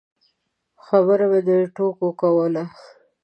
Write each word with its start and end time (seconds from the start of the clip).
خبره 0.85 1.25
مې 1.31 1.39
د 1.47 1.49
ټوکو 1.75 2.07
کوله. 2.21 2.63